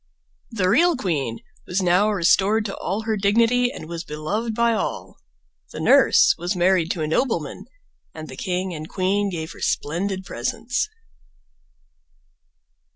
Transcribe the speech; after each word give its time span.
The 0.49 0.67
real 0.67 0.97
queen 0.97 1.41
was 1.67 1.79
now 1.83 2.09
restored 2.09 2.65
to 2.65 2.75
all 2.77 3.01
her 3.03 3.15
dignity 3.15 3.71
and 3.71 3.85
was 3.87 4.03
beloved 4.03 4.55
by 4.55 4.73
all. 4.73 5.17
The 5.69 5.79
nurse 5.79 6.33
was 6.39 6.55
married 6.55 6.89
to 6.93 7.03
a 7.03 7.07
nobleman 7.07 7.65
and 8.11 8.27
the 8.27 8.35
king 8.35 8.73
and 8.73 8.89
queen 8.89 9.29
gave 9.29 9.51
her 9.51 9.61
splendid 9.61 10.25
presents. 10.25 10.89